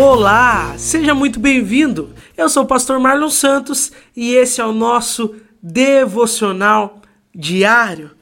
[0.00, 2.08] Olá, seja muito bem-vindo.
[2.34, 7.02] Eu sou o pastor Marlon Santos e esse é o nosso devocional
[7.34, 8.12] diário.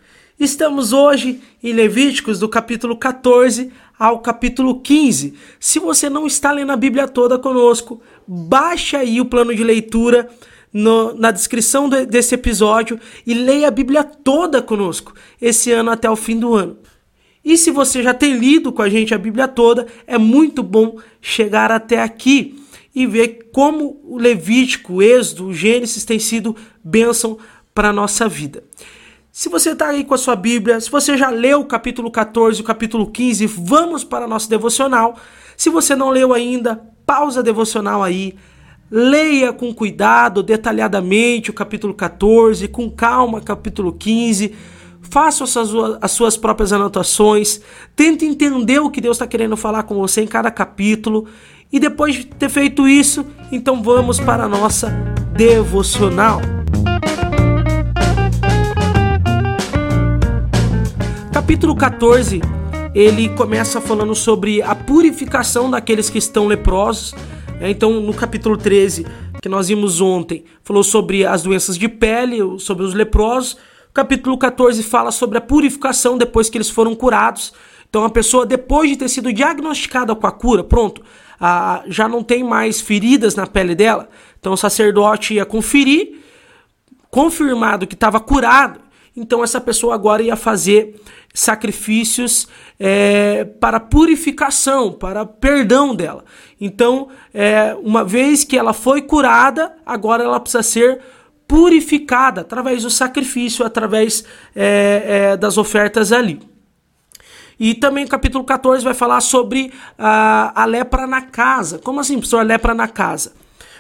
[0.41, 5.35] Estamos hoje em Levíticos do capítulo 14 ao capítulo 15.
[5.61, 10.29] Se você não está lendo a Bíblia toda conosco, baixe aí o plano de leitura
[10.73, 16.11] no, na descrição de, desse episódio e leia a Bíblia toda conosco esse ano até
[16.11, 16.77] o fim do ano.
[17.49, 20.99] E se você já tem lido com a gente a Bíblia toda, é muito bom
[21.19, 22.63] chegar até aqui
[22.95, 27.39] e ver como o Levítico, o Êxodo, o Gênesis tem sido bênção
[27.75, 28.63] para a nossa vida.
[29.33, 32.59] Se você está aí com a sua Bíblia, se você já leu o capítulo 14
[32.59, 35.17] e o capítulo 15, vamos para nosso devocional.
[35.57, 38.35] Se você não leu ainda, pausa devocional aí,
[38.91, 44.55] leia com cuidado, detalhadamente o capítulo 14, com calma, capítulo 15
[45.03, 47.61] faça as suas, as suas próprias anotações,
[47.97, 51.27] tente entender o que Deus está querendo falar com você em cada capítulo.
[51.73, 54.91] E depois de ter feito isso, então vamos para a nossa
[55.35, 56.41] devocional.
[61.33, 62.41] Capítulo 14,
[62.95, 67.15] ele começa falando sobre a purificação daqueles que estão leprosos.
[67.61, 69.07] Então, no capítulo 13,
[69.43, 73.57] que nós vimos ontem, falou sobre as doenças de pele, sobre os leprosos
[73.93, 77.53] capítulo 14 fala sobre a purificação depois que eles foram curados.
[77.89, 81.03] Então a pessoa, depois de ter sido diagnosticada com a cura, pronto,
[81.87, 84.09] já não tem mais feridas na pele dela.
[84.39, 86.21] Então o sacerdote ia conferir,
[87.11, 88.81] confirmado que estava curado.
[89.17, 91.01] Então essa pessoa agora ia fazer
[91.35, 96.25] sacrifícios é, para purificação, para perdão dela.
[96.61, 101.01] Então, é, uma vez que ela foi curada, agora ela precisa ser
[101.49, 104.23] purificada através do sacrifício, através
[104.55, 106.41] é, é, das ofertas ali.
[107.59, 111.79] E também o capítulo 14 vai falar sobre a, a lepra na casa.
[111.79, 113.33] Como assim, professor, a lepra na casa?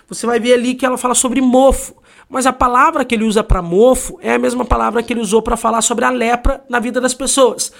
[0.08, 1.94] Você vai ver ali que ela fala sobre mofo.
[2.28, 5.40] Mas a palavra que ele usa para mofo é a mesma palavra que ele usou
[5.40, 7.72] para falar sobre a lepra na vida das pessoas.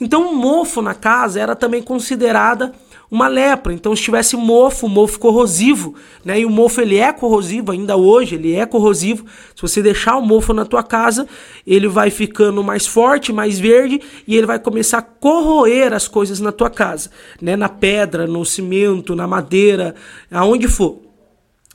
[0.00, 2.72] Então, o mofo na casa era também considerada
[3.10, 3.72] uma lepra.
[3.72, 5.94] Então, se tivesse mofo, mofo corrosivo,
[6.24, 6.40] né?
[6.40, 9.26] E o mofo ele é corrosivo ainda hoje, ele é corrosivo.
[9.54, 11.26] Se você deixar o mofo na tua casa,
[11.66, 16.38] ele vai ficando mais forte, mais verde e ele vai começar a corroer as coisas
[16.38, 17.10] na tua casa,
[17.42, 17.56] né?
[17.56, 19.94] Na pedra, no cimento, na madeira,
[20.30, 21.00] aonde for.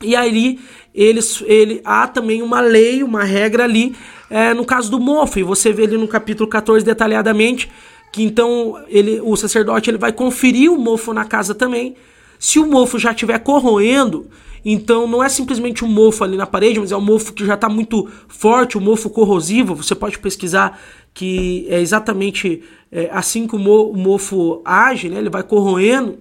[0.02, 0.60] E aí
[0.94, 3.96] eles, ele, há também uma lei, uma regra ali,
[4.30, 7.70] é, no caso do mofo, e você vê ali no capítulo 14 detalhadamente
[8.16, 11.98] que então ele, o sacerdote ele vai conferir o mofo na casa também.
[12.40, 14.28] Se o mofo já estiver corroendo,
[14.64, 17.56] então não é simplesmente um mofo ali na parede, mas é um mofo que já
[17.56, 19.76] está muito forte, um mofo corrosivo.
[19.76, 20.80] Você pode pesquisar
[21.14, 25.18] que é exatamente é, assim que o, mo, o mofo age, né?
[25.18, 26.18] ele vai corroendo.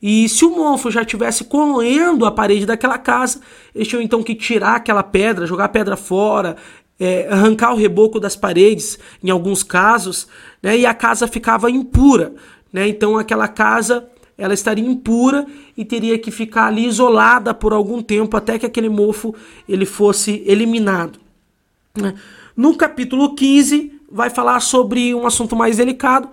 [0.00, 3.42] E se o mofo já estivesse corroendo a parede daquela casa,
[3.74, 6.56] eles tinham então que tirar aquela pedra, jogar a pedra fora,
[6.98, 10.26] é, arrancar o reboco das paredes, em alguns casos,
[10.62, 12.34] né, e a casa ficava impura.
[12.72, 18.00] Né, então aquela casa ela estaria impura e teria que ficar ali isolada por algum
[18.00, 19.34] tempo até que aquele mofo
[19.68, 21.18] ele fosse eliminado.
[21.96, 22.14] Né.
[22.56, 26.28] No capítulo 15 vai falar sobre um assunto mais delicado,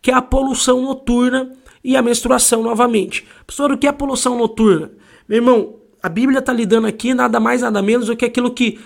[0.00, 1.52] que é a poluição noturna
[1.84, 3.26] e a menstruação novamente.
[3.46, 4.90] Professor, o que é poluição noturna?
[5.28, 8.78] Meu irmão, a Bíblia está lidando aqui nada mais, nada menos do que aquilo que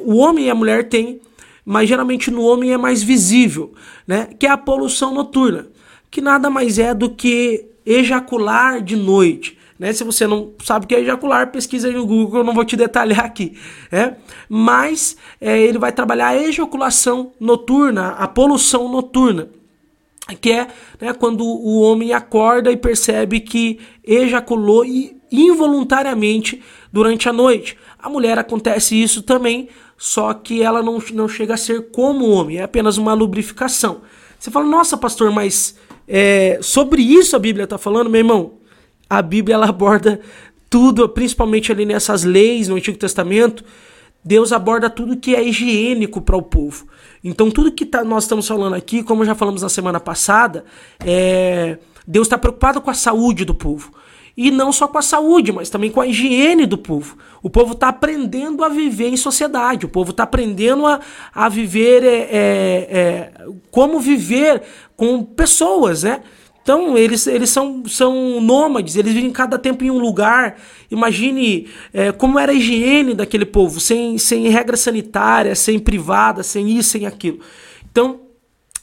[0.00, 1.20] o homem e a mulher têm,
[1.64, 3.72] mas geralmente no homem é mais visível,
[4.06, 4.28] né?
[4.38, 5.66] Que é a poluição noturna,
[6.10, 9.58] que nada mais é do que ejacular de noite.
[9.78, 9.92] Né?
[9.92, 12.64] Se você não sabe o que é ejacular, pesquisa aí no Google, eu não vou
[12.64, 13.56] te detalhar aqui.
[13.90, 14.16] Né?
[14.48, 19.48] Mas é, ele vai trabalhar a ejaculação noturna, a poluição noturna
[20.34, 20.68] que é
[21.00, 24.84] né, quando o homem acorda e percebe que ejaculou
[25.30, 27.76] involuntariamente durante a noite.
[27.98, 32.30] A mulher acontece isso também, só que ela não, não chega a ser como o
[32.30, 34.02] homem, é apenas uma lubrificação.
[34.38, 35.76] Você fala, nossa, pastor, mas
[36.08, 38.54] é, sobre isso a Bíblia está falando, meu irmão?
[39.08, 40.20] A Bíblia ela aborda
[40.70, 43.64] tudo, principalmente ali nessas leis no Antigo Testamento.
[44.24, 46.86] Deus aborda tudo que é higiênico para o povo.
[47.22, 50.64] Então, tudo que tá, nós estamos falando aqui, como já falamos na semana passada,
[51.04, 53.92] é, Deus está preocupado com a saúde do povo.
[54.36, 57.18] E não só com a saúde, mas também com a higiene do povo.
[57.42, 61.00] O povo está aprendendo a viver em sociedade, o povo está aprendendo a,
[61.34, 63.32] a viver, é, é, é,
[63.70, 64.62] como viver
[64.96, 66.22] com pessoas, né?
[66.70, 70.56] Então, eles, eles são, são nômades, eles vivem cada tempo em um lugar.
[70.88, 76.70] Imagine é, como era a higiene daquele povo, sem, sem regra sanitária, sem privada, sem
[76.70, 77.40] isso, sem aquilo.
[77.90, 78.20] Então,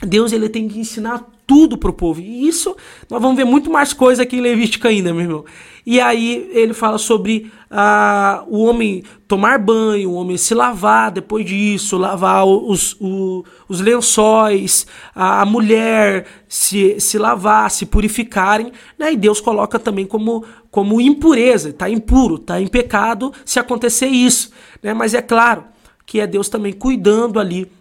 [0.02, 2.20] Deus ele tem que ensinar tudo pro povo.
[2.20, 2.76] E isso
[3.10, 5.46] nós vamos ver muito mais coisa aqui em Levítico ainda, meu irmão.
[5.86, 11.46] E aí ele fala sobre ah, o homem tomar banho, o homem se lavar depois
[11.46, 14.86] disso, lavar os, os, os lençóis,
[15.16, 18.72] a, mulher se, se lavar, se purificarem.
[19.00, 19.14] Né?
[19.14, 24.52] E Deus coloca também como, como impureza, está impuro, está em pecado se acontecer isso.
[24.84, 24.94] Né?
[24.94, 25.64] Mas é claro
[26.06, 27.72] que é Deus também cuidando ali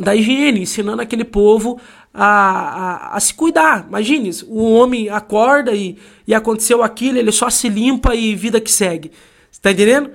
[0.00, 1.78] da higiene, ensinando aquele povo
[2.12, 3.86] a, a, a, se cuidar.
[3.88, 8.70] Imagine, o homem acorda e, e aconteceu aquilo, ele só se limpa e vida que
[8.70, 9.12] segue.
[9.50, 10.10] Você tá entendendo?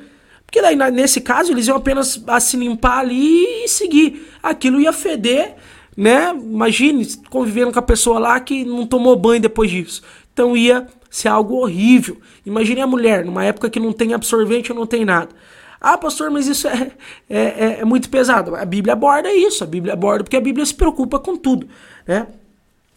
[0.45, 4.29] Porque daí, nesse caso, eles iam apenas a se limpar ali e seguir.
[4.41, 5.55] Aquilo ia feder,
[5.97, 6.29] né?
[6.29, 10.01] Imagine convivendo com a pessoa lá que não tomou banho depois disso.
[10.33, 12.17] Então ia ser algo horrível.
[12.45, 15.29] Imagine a mulher, numa época que não tem absorvente, não tem nada.
[15.79, 16.91] Ah, pastor, mas isso é,
[17.29, 18.55] é, é, é muito pesado.
[18.55, 21.67] A Bíblia aborda isso, a Bíblia aborda, porque a Bíblia se preocupa com tudo.
[22.07, 22.27] Né?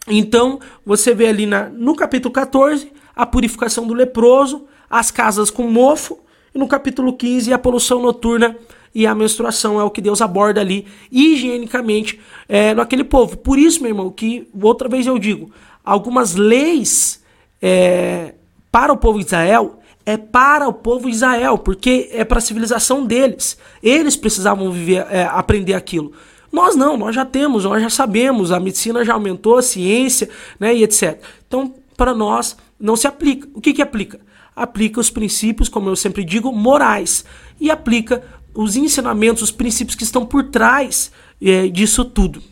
[0.06, 5.64] Então, você vê ali na, no capítulo 14 a purificação do leproso, as casas com
[5.64, 6.18] mofo,
[6.54, 8.56] e no capítulo 15 a poluição noturna
[8.94, 13.36] e a menstruação é o que Deus aborda ali higienicamente é, naquele povo.
[13.36, 15.50] Por isso, meu irmão, que outra vez eu digo,
[15.84, 17.22] algumas leis
[17.60, 18.34] é,
[18.72, 19.77] para o povo de Israel
[20.08, 23.58] é para o povo de Israel, porque é para a civilização deles.
[23.82, 26.12] Eles precisavam viver, é, aprender aquilo.
[26.50, 30.74] Nós não, nós já temos, nós já sabemos, a medicina já aumentou, a ciência, né,
[30.74, 31.20] e etc.
[31.46, 33.46] Então, para nós não se aplica.
[33.52, 34.18] O que que aplica?
[34.56, 37.22] Aplica os princípios, como eu sempre digo, morais
[37.60, 38.24] e aplica
[38.54, 42.42] os ensinamentos, os princípios que estão por trás é, disso tudo,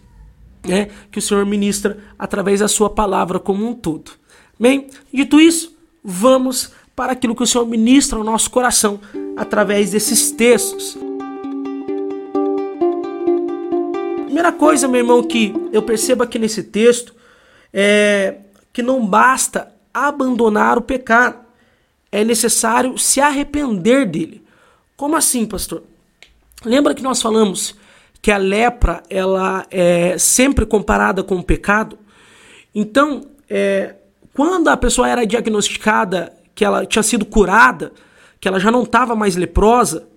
[0.62, 4.10] né, que o Senhor ministra através da sua palavra como um todo.
[4.60, 5.74] Bem, dito isso,
[6.04, 8.98] vamos para aquilo que o Senhor ministra ao nosso coração
[9.36, 10.96] através desses textos.
[14.24, 17.14] Primeira coisa, meu irmão, que eu percebo aqui nesse texto
[17.72, 18.38] é
[18.72, 21.38] que não basta abandonar o pecado,
[22.10, 24.44] é necessário se arrepender dele.
[24.96, 25.82] Como assim, pastor?
[26.64, 27.76] Lembra que nós falamos
[28.20, 31.98] que a lepra ela é sempre comparada com o pecado?
[32.74, 33.94] Então, é,
[34.34, 37.92] quando a pessoa era diagnosticada que ela tinha sido curada,
[38.40, 40.08] que ela já não estava mais leprosa,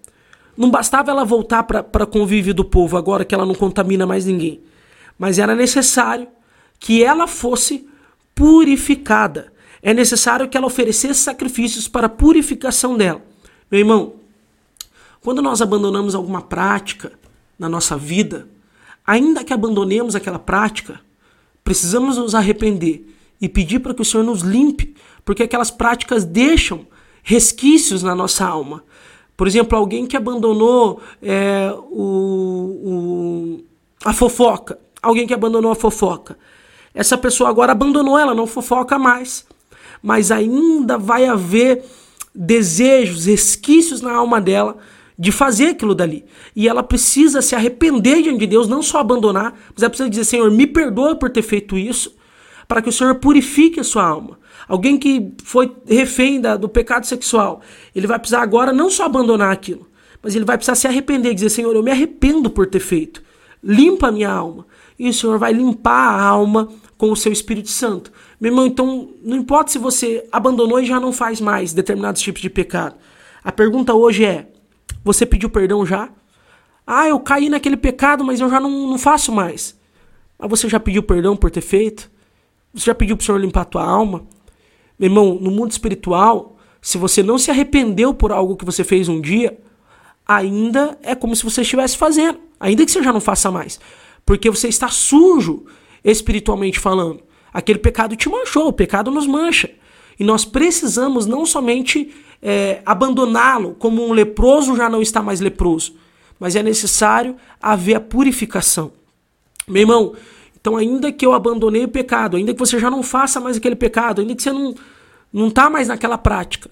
[0.57, 4.61] não bastava ela voltar para convívio do povo agora que ela não contamina mais ninguém.
[5.17, 6.27] Mas era necessário
[6.79, 7.87] que ela fosse
[8.33, 9.51] purificada.
[9.81, 13.21] É necessário que ela oferecesse sacrifícios para a purificação dela.
[13.69, 14.13] Meu irmão,
[15.21, 17.11] quando nós abandonamos alguma prática
[17.57, 18.47] na nossa vida,
[19.05, 21.01] ainda que abandonemos aquela prática,
[21.65, 23.05] precisamos nos arrepender
[23.41, 26.87] e pedir para que o Senhor nos limpe porque aquelas práticas deixam
[27.23, 28.83] resquícios na nossa alma.
[29.35, 32.03] Por exemplo, alguém que abandonou é, o,
[32.83, 33.63] o,
[34.03, 36.37] a fofoca, alguém que abandonou a fofoca.
[36.93, 39.45] Essa pessoa agora abandonou ela, não fofoca mais.
[40.01, 41.83] Mas ainda vai haver
[42.33, 44.77] desejos, resquícios na alma dela
[45.17, 46.25] de fazer aquilo dali.
[46.55, 50.23] E ela precisa se arrepender diante de Deus, não só abandonar, mas ela precisa dizer:
[50.23, 52.15] Senhor, me perdoa por ter feito isso,
[52.69, 54.37] para que o Senhor purifique a sua alma.
[54.67, 57.61] Alguém que foi refém da, do pecado sexual,
[57.95, 59.87] ele vai precisar agora não só abandonar aquilo,
[60.21, 63.23] mas ele vai precisar se arrepender e dizer: Senhor, eu me arrependo por ter feito.
[63.63, 64.67] Limpa a minha alma.
[64.99, 68.11] E o Senhor vai limpar a alma com o seu Espírito Santo.
[68.39, 72.41] Meu irmão, então não importa se você abandonou e já não faz mais determinados tipos
[72.41, 72.95] de pecado.
[73.43, 74.47] A pergunta hoje é:
[75.03, 76.09] você pediu perdão já?
[76.85, 79.75] Ah, eu caí naquele pecado, mas eu já não, não faço mais.
[80.37, 82.11] Mas você já pediu perdão por ter feito?
[82.73, 84.25] Você já pediu para o Senhor limpar a tua alma?
[84.97, 89.09] Meu irmão, no mundo espiritual, se você não se arrependeu por algo que você fez
[89.09, 89.57] um dia,
[90.27, 93.79] ainda é como se você estivesse fazendo, ainda que você já não faça mais,
[94.25, 95.65] porque você está sujo
[96.03, 97.21] espiritualmente falando.
[97.51, 99.71] Aquele pecado te manchou, o pecado nos mancha.
[100.19, 105.95] E nós precisamos não somente é, abandoná-lo como um leproso já não está mais leproso,
[106.39, 108.91] mas é necessário haver a purificação.
[109.67, 110.13] Meu irmão,
[110.69, 113.75] então, ainda que eu abandonei o pecado, ainda que você já não faça mais aquele
[113.75, 114.75] pecado, ainda que você não
[115.31, 116.71] não está mais naquela prática,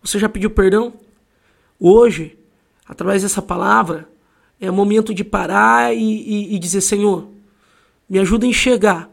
[0.00, 0.92] você já pediu perdão?
[1.80, 2.36] Hoje,
[2.86, 4.08] através dessa palavra,
[4.60, 7.28] é momento de parar e, e, e dizer: Senhor,
[8.08, 9.10] me ajuda a enxergar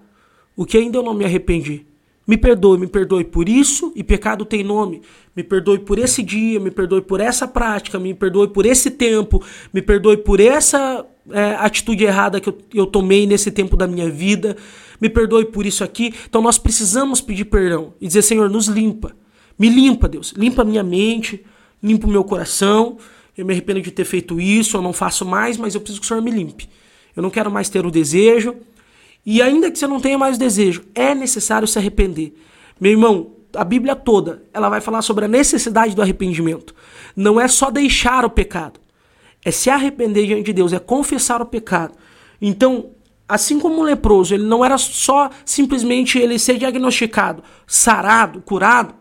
[0.56, 1.86] o que ainda eu não me arrependi.
[2.28, 5.04] Me perdoe, me perdoe por isso e pecado tem nome.
[5.36, 9.44] Me perdoe por esse dia, me perdoe por essa prática, me perdoe por esse tempo,
[9.72, 14.10] me perdoe por essa é, atitude errada que eu, eu tomei nesse tempo da minha
[14.10, 14.56] vida,
[15.00, 16.14] me perdoe por isso aqui.
[16.28, 19.16] Então nós precisamos pedir perdão e dizer: Senhor, nos limpa.
[19.58, 20.34] Me limpa, Deus.
[20.36, 21.46] Limpa a minha mente,
[21.82, 22.98] limpa o meu coração.
[23.38, 26.06] Eu me arrependo de ter feito isso, eu não faço mais, mas eu preciso que
[26.06, 26.70] o Senhor me limpe.
[27.16, 28.56] Eu não quero mais ter o desejo
[29.26, 32.34] E ainda que você não tenha mais desejo, é necessário se arrepender.
[32.80, 36.76] Meu irmão, a Bíblia toda, ela vai falar sobre a necessidade do arrependimento.
[37.16, 38.80] Não é só deixar o pecado,
[39.46, 41.94] é se arrepender diante de Deus, é confessar o pecado.
[42.42, 42.90] Então,
[43.30, 48.96] assim como o leproso, ele não era só simplesmente ele ser diagnosticado, sarado, curado,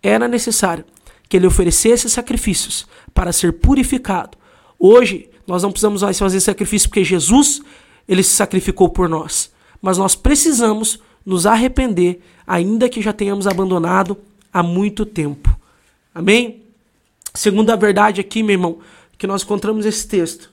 [0.00, 0.84] era necessário
[1.28, 4.38] que ele oferecesse sacrifícios para ser purificado.
[4.78, 7.60] Hoje, nós não precisamos mais fazer sacrifício porque Jesus,
[8.08, 9.50] ele se sacrificou por nós.
[9.82, 14.16] Mas nós precisamos nos arrepender, ainda que já tenhamos abandonado
[14.52, 15.54] há muito tempo.
[16.14, 16.62] Amém?
[17.34, 18.78] Segunda verdade aqui, meu irmão,
[19.18, 20.50] que nós encontramos esse texto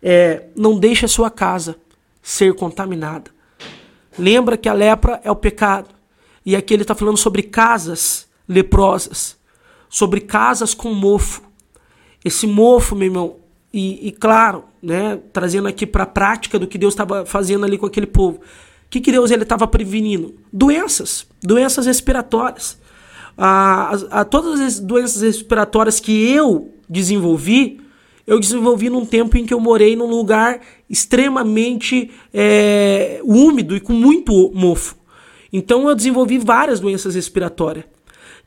[0.00, 1.76] é: não deixe a sua casa
[2.22, 3.30] ser contaminada.
[4.18, 5.88] Lembra que a lepra é o pecado.
[6.44, 9.36] E aqui ele está falando sobre casas leprosas,
[9.88, 11.42] sobre casas com mofo.
[12.24, 13.36] Esse mofo, meu irmão,
[13.72, 17.78] e, e claro, né, trazendo aqui para a prática do que Deus estava fazendo ali
[17.78, 18.38] com aquele povo.
[18.38, 20.34] O que, que Deus estava prevenindo?
[20.52, 22.79] Doenças, doenças respiratórias.
[23.36, 27.80] A, a, todas as doenças respiratórias que eu desenvolvi,
[28.26, 33.92] eu desenvolvi num tempo em que eu morei num lugar extremamente é, úmido e com
[33.92, 34.96] muito mofo.
[35.52, 37.84] Então eu desenvolvi várias doenças respiratórias.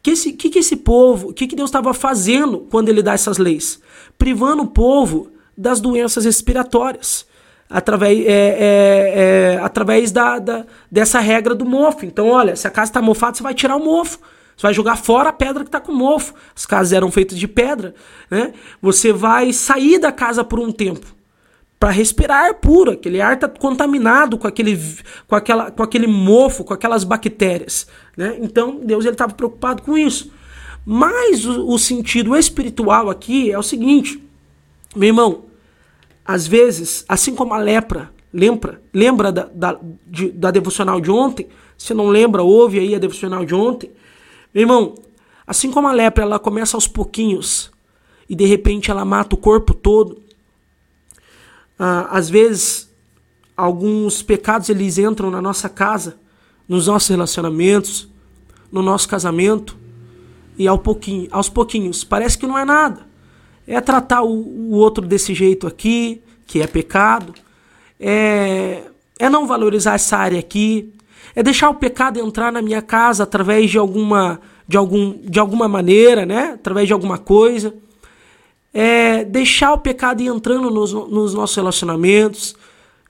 [0.01, 3.13] Que, esse, que, que esse povo, o que, que Deus estava fazendo quando ele dá
[3.13, 3.79] essas leis?
[4.17, 7.25] Privando o povo das doenças respiratórias.
[7.69, 12.05] Através, é, é, é, através da, da, dessa regra do mofo.
[12.05, 14.19] Então, olha, se a casa está mofada, você vai tirar o mofo.
[14.55, 16.33] Você vai jogar fora a pedra que está com mofo.
[16.55, 17.93] As casas eram feitas de pedra.
[18.29, 18.53] Né?
[18.81, 21.07] Você vai sair da casa por um tempo
[21.83, 22.91] para respirar ar puro.
[22.91, 24.79] Aquele ar está contaminado com aquele,
[25.27, 27.87] com, aquela, com aquele mofo, com aquelas bactérias.
[28.15, 28.37] Né?
[28.39, 30.31] Então Deus estava preocupado com isso.
[30.85, 34.21] Mas o, o, sentido espiritual aqui é o seguinte,
[34.95, 35.45] meu irmão,
[36.25, 41.47] às vezes, assim como a lepra, lembra, lembra da, da, de, da devocional de ontem?
[41.77, 43.91] Se não lembra, ouve aí a devocional de ontem.
[44.53, 44.95] Irmão,
[45.47, 47.71] assim como a lepra, ela começa aos pouquinhos
[48.29, 50.21] e de repente ela mata o corpo todo.
[51.77, 52.89] Ah, às vezes,
[53.57, 56.17] alguns pecados eles entram na nossa casa,
[56.67, 58.07] nos nossos relacionamentos,
[58.71, 59.77] no nosso casamento
[60.57, 62.03] e ao pouquinho, aos pouquinhos.
[62.03, 63.05] Parece que não é nada.
[63.67, 67.33] É tratar o, o outro desse jeito aqui, que é pecado.
[67.99, 68.83] É,
[69.17, 70.93] é não valorizar essa área aqui,
[71.35, 75.67] é deixar o pecado entrar na minha casa através de alguma, de algum, de alguma
[75.67, 76.51] maneira, né?
[76.53, 77.73] Através de alguma coisa.
[78.73, 82.55] É deixar o pecado ir entrando nos, nos nossos relacionamentos.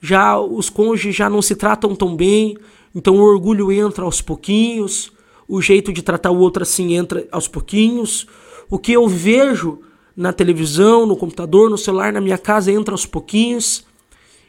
[0.01, 2.57] Já os cônjuges já não se tratam tão bem,
[2.93, 5.11] então o orgulho entra aos pouquinhos,
[5.47, 8.27] o jeito de tratar o outro assim entra aos pouquinhos.
[8.69, 9.79] O que eu vejo
[10.15, 13.85] na televisão, no computador, no celular, na minha casa entra aos pouquinhos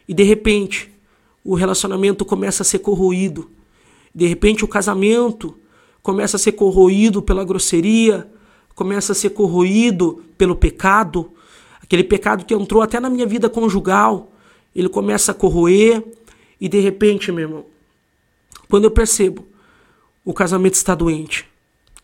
[0.08, 0.92] e de repente
[1.44, 3.50] o relacionamento começa a ser corroído
[4.14, 5.58] de repente o casamento
[6.02, 8.30] começa a ser corroído pela grosseria,
[8.74, 11.32] começa a ser corroído pelo pecado,
[11.82, 14.32] aquele pecado que entrou até na minha vida conjugal,
[14.74, 16.04] ele começa a corroer.
[16.60, 17.66] E de repente, meu irmão,
[18.68, 19.46] quando eu percebo
[20.24, 21.46] o casamento está doente,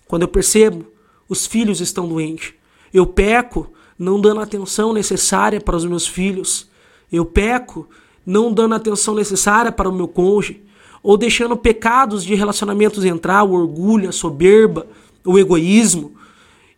[0.07, 0.85] quando eu percebo
[1.29, 2.53] os filhos estão doentes,
[2.93, 6.69] eu peco não dando a atenção necessária para os meus filhos,
[7.11, 7.89] eu peco
[8.27, 10.63] não dando a atenção necessária para o meu cônjuge,
[11.03, 14.87] ou deixando pecados de relacionamentos entrar, o orgulho, a soberba,
[15.25, 16.15] o egoísmo.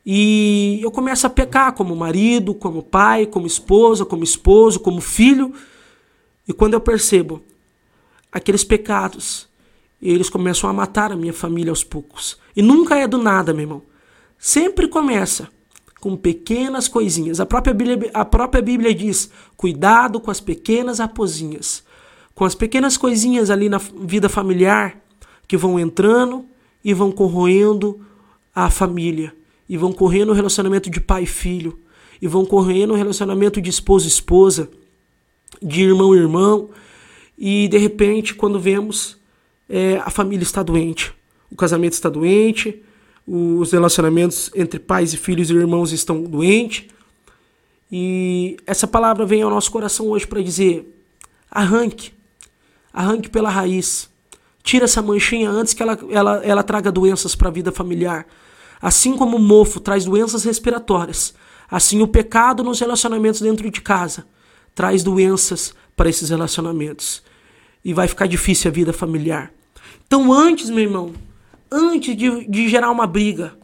[0.04, 5.52] E eu começo a pecar como marido, como pai, como esposa, como esposo, como filho.
[6.46, 7.42] E quando eu percebo
[8.30, 9.48] aqueles pecados,
[10.00, 12.38] eles começam a matar a minha família aos poucos.
[12.56, 13.82] E nunca é do nada, meu irmão.
[14.38, 15.48] Sempre começa
[16.00, 17.38] com pequenas coisinhas.
[17.38, 21.81] A própria Bíblia, a própria Bíblia diz: cuidado com as pequenas raposinhas
[22.34, 25.00] com as pequenas coisinhas ali na vida familiar
[25.46, 26.46] que vão entrando
[26.84, 28.00] e vão corroendo
[28.54, 29.34] a família,
[29.68, 31.78] e vão correndo o relacionamento de pai e filho,
[32.20, 34.68] e vão correndo o relacionamento de esposa e esposa,
[35.62, 36.70] de irmão e irmão,
[37.38, 39.18] e de repente, quando vemos,
[39.68, 41.12] é, a família está doente,
[41.50, 42.82] o casamento está doente,
[43.26, 46.86] os relacionamentos entre pais e filhos e irmãos estão doentes.
[47.90, 50.86] E essa palavra vem ao nosso coração hoje para dizer:
[51.50, 52.12] arranque,
[52.92, 54.10] Arranque pela raiz.
[54.62, 58.26] Tira essa manchinha antes que ela, ela, ela traga doenças para a vida familiar.
[58.80, 61.34] Assim como o mofo traz doenças respiratórias,
[61.70, 64.26] assim o pecado nos relacionamentos dentro de casa
[64.74, 67.22] traz doenças para esses relacionamentos.
[67.84, 69.52] E vai ficar difícil a vida familiar.
[70.06, 71.12] Então, antes, meu irmão,
[71.70, 73.56] antes de, de gerar uma briga,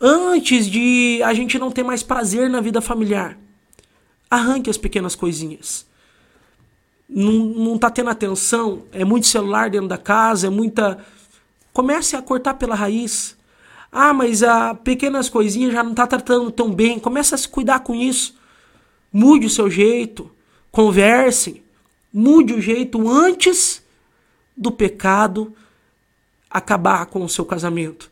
[0.00, 3.38] antes de a gente não ter mais prazer na vida familiar,
[4.30, 5.86] arranque as pequenas coisinhas.
[7.08, 10.98] Não, não tá tendo atenção, é muito celular dentro da casa, é muita.
[11.72, 13.36] Comece a cortar pela raiz.
[13.90, 16.98] Ah, mas a pequenas coisinhas já não tá tratando tão bem.
[16.98, 18.36] Comece a se cuidar com isso.
[19.10, 20.30] Mude o seu jeito.
[20.70, 21.62] Conversem.
[22.12, 23.82] Mude o jeito antes
[24.56, 25.54] do pecado
[26.50, 28.10] acabar com o seu casamento.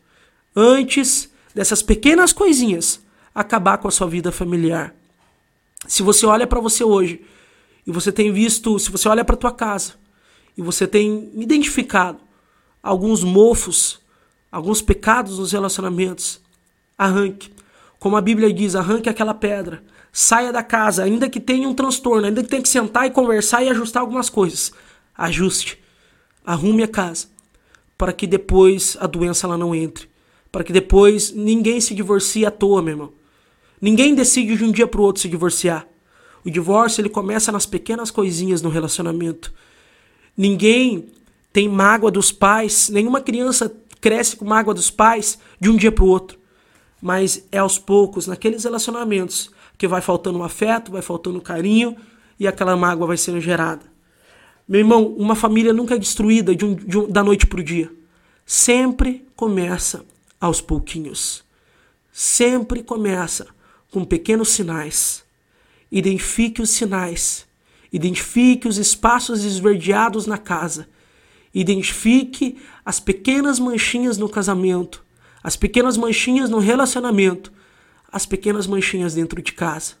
[0.55, 2.99] Antes dessas pequenas coisinhas
[3.35, 4.95] acabar com a sua vida familiar.
[5.87, 7.23] Se você olha para você hoje
[7.87, 9.93] e você tem visto, se você olha para tua casa
[10.57, 12.19] e você tem identificado
[12.83, 14.01] alguns mofos,
[14.51, 16.41] alguns pecados nos relacionamentos,
[16.97, 17.49] arranque.
[17.97, 19.81] Como a Bíblia diz, arranque aquela pedra.
[20.11, 23.63] Saia da casa, ainda que tenha um transtorno, ainda que tenha que sentar e conversar
[23.63, 24.73] e ajustar algumas coisas.
[25.17, 25.79] Ajuste.
[26.45, 27.27] Arrume a casa
[27.97, 30.09] para que depois a doença ela não entre.
[30.51, 33.13] Para que depois ninguém se divorcie à toa, meu irmão.
[33.79, 35.87] Ninguém decide de um dia para o outro se divorciar.
[36.45, 39.53] O divórcio ele começa nas pequenas coisinhas no relacionamento.
[40.35, 41.07] Ninguém
[41.51, 46.03] tem mágoa dos pais, nenhuma criança cresce com mágoa dos pais de um dia para
[46.03, 46.37] o outro.
[47.01, 51.95] Mas é aos poucos, naqueles relacionamentos, que vai faltando o afeto, vai faltando carinho
[52.39, 53.85] e aquela mágoa vai sendo gerada.
[54.67, 57.63] Meu irmão, uma família nunca é destruída de um, de um, da noite para o
[57.63, 57.91] dia.
[58.45, 60.03] Sempre começa
[60.39, 61.43] aos pouquinhos.
[62.11, 63.47] Sempre começa
[63.91, 65.23] com pequenos sinais.
[65.91, 67.47] Identifique os sinais.
[67.91, 70.87] Identifique os espaços esverdeados na casa.
[71.53, 75.03] Identifique as pequenas manchinhas no casamento,
[75.41, 77.51] as pequenas manchinhas no relacionamento,
[78.11, 79.95] as pequenas manchinhas dentro de casa.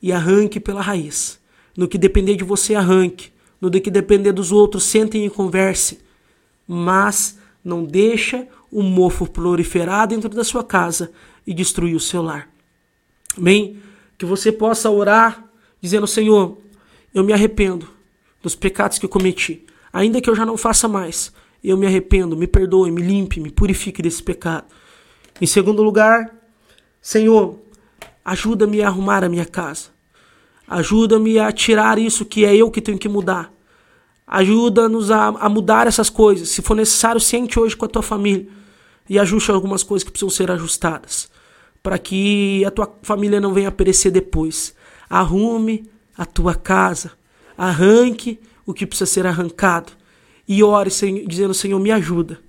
[0.00, 1.40] E arranque pela raiz.
[1.76, 3.30] No que depender de você, arranque
[3.60, 5.98] no que depender dos outros, sentem e conversem.
[6.66, 11.10] Mas não deixa o mofo proliferar dentro da sua casa
[11.46, 12.48] e destruir o seu lar.
[13.36, 13.80] Amém?
[14.18, 15.44] Que você possa orar
[15.80, 16.58] dizendo: Senhor,
[17.14, 17.88] eu me arrependo
[18.42, 21.32] dos pecados que eu cometi, ainda que eu já não faça mais.
[21.62, 24.66] Eu me arrependo, me perdoe, me limpe, me purifique desse pecado.
[25.40, 26.32] Em segundo lugar,
[27.00, 27.58] Senhor,
[28.24, 29.88] ajuda-me a arrumar a minha casa.
[30.68, 33.52] Ajuda-me a tirar isso que é eu que tenho que mudar.
[34.26, 36.48] Ajuda-nos a, a, mudar essas coisas.
[36.48, 38.48] Se for necessário, sente hoje com a tua família
[39.08, 41.30] e ajuste algumas coisas que precisam ser ajustadas.
[41.86, 44.74] Para que a tua família não venha perecer depois.
[45.08, 47.12] Arrume a tua casa.
[47.56, 49.92] Arranque o que precisa ser arrancado.
[50.48, 50.90] E ore
[51.28, 52.40] dizendo: Senhor, me ajuda.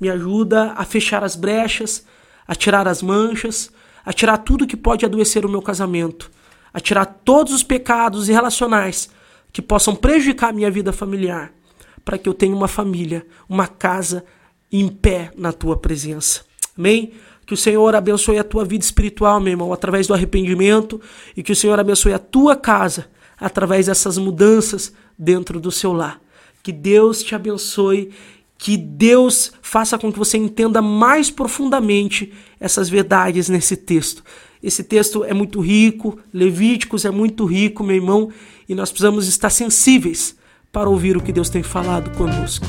[0.00, 2.06] Me ajuda a fechar as brechas,
[2.48, 3.70] a tirar as manchas,
[4.06, 6.30] a tirar tudo que pode adoecer o meu casamento
[6.72, 9.10] a tirar todos os pecados irrelacionais
[9.52, 11.52] que possam prejudicar a minha vida familiar,
[12.04, 14.24] para que eu tenha uma família, uma casa
[14.70, 16.42] em pé na tua presença.
[16.76, 17.12] Amém?
[17.52, 20.98] Que o Senhor abençoe a tua vida espiritual, meu irmão, através do arrependimento,
[21.36, 26.18] e que o Senhor abençoe a tua casa através dessas mudanças dentro do seu lar.
[26.62, 28.08] Que Deus te abençoe,
[28.56, 34.24] que Deus faça com que você entenda mais profundamente essas verdades nesse texto.
[34.62, 38.30] Esse texto é muito rico, Levíticos é muito rico, meu irmão,
[38.66, 40.34] e nós precisamos estar sensíveis
[40.72, 42.64] para ouvir o que Deus tem falado conosco.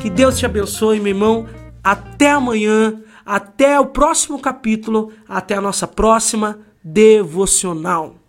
[0.00, 1.46] Que Deus te abençoe, meu irmão.
[1.84, 8.19] Até amanhã, até o próximo capítulo, até a nossa próxima devocional.